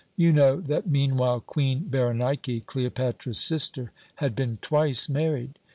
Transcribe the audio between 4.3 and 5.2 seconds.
been twice